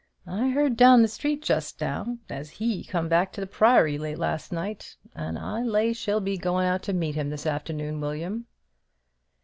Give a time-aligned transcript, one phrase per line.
[0.25, 4.17] "I heard down the street just now, as he come back to the Priory late
[4.17, 8.47] last night, and I'll lay she'll be goin' out to meet him this afternoon, William."